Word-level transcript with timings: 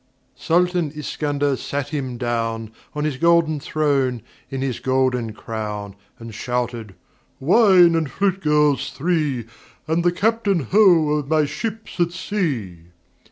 Sultan 0.33 0.89
Iskander 0.95 1.55
sat 1.55 1.89
him 1.89 2.17
down 2.17 2.71
On 2.95 3.03
his 3.03 3.17
golden 3.17 3.59
throne, 3.59 4.23
in 4.49 4.63
his 4.63 4.79
golden 4.79 5.31
crown, 5.33 5.95
And 6.17 6.33
shouted, 6.33 6.95
"Wine 7.39 7.93
and 7.93 8.09
flute 8.09 8.41
girls 8.41 8.89
three, 8.89 9.45
And 9.87 10.03
the 10.03 10.11
Captain, 10.11 10.61
ho! 10.61 11.09
of 11.09 11.27
my 11.29 11.45
ships 11.45 11.99
at 11.99 12.13
sea." 12.13 12.77